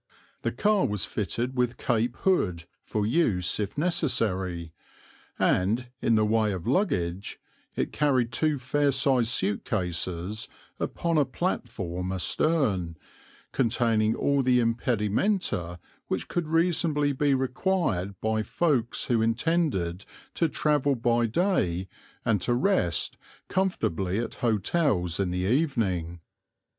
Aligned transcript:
The 0.41 0.51
car 0.51 0.87
was 0.87 1.05
fitted 1.05 1.55
with 1.55 1.77
cape 1.77 2.15
hood 2.21 2.65
for 2.83 3.05
use 3.05 3.59
if 3.59 3.77
necessary, 3.77 4.73
and, 5.37 5.91
in 6.01 6.15
the 6.15 6.25
way 6.25 6.53
of 6.53 6.65
luggage, 6.65 7.39
it 7.75 7.93
carried 7.93 8.31
two 8.31 8.57
fair 8.57 8.91
sized 8.91 9.27
suit 9.27 9.63
cases 9.63 10.47
upon 10.79 11.19
a 11.19 11.23
platform 11.25 12.11
astern, 12.11 12.97
containing 13.51 14.15
all 14.15 14.41
the 14.41 14.59
impedimenta 14.59 15.77
which 16.07 16.27
could 16.27 16.47
reasonably 16.47 17.11
be 17.11 17.35
required 17.35 18.19
by 18.21 18.41
folks 18.41 19.05
who 19.05 19.21
intended 19.21 20.05
to 20.33 20.49
travel 20.49 20.95
by 20.95 21.27
day 21.27 21.87
and 22.25 22.41
to 22.41 22.55
rest 22.55 23.17
comfortably 23.49 24.17
at 24.17 24.33
hotels 24.41 25.19
in 25.19 25.29
the 25.29 25.45
evening. 25.47 26.21